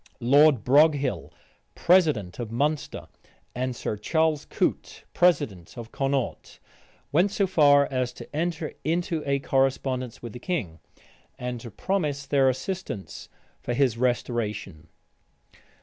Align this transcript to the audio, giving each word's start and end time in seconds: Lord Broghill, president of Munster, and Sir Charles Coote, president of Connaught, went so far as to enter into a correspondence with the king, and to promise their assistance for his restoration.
Lord 0.19 0.63
Broghill, 0.63 1.31
president 1.75 2.39
of 2.39 2.51
Munster, 2.51 3.07
and 3.53 3.75
Sir 3.75 3.97
Charles 3.97 4.45
Coote, 4.45 5.03
president 5.13 5.77
of 5.77 5.91
Connaught, 5.91 6.57
went 7.11 7.29
so 7.29 7.45
far 7.45 7.85
as 7.91 8.11
to 8.13 8.35
enter 8.35 8.73
into 8.83 9.21
a 9.27 9.37
correspondence 9.37 10.19
with 10.19 10.33
the 10.33 10.39
king, 10.39 10.79
and 11.37 11.59
to 11.61 11.69
promise 11.69 12.25
their 12.25 12.49
assistance 12.49 13.29
for 13.61 13.75
his 13.75 13.95
restoration. 13.95 14.87